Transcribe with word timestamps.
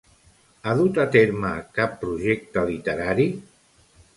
Ha 0.63 0.71
dut 0.79 0.97
a 1.03 1.05
terme 1.17 1.51
cap 1.81 1.93
projecte 2.05 2.65
literari? 2.71 3.29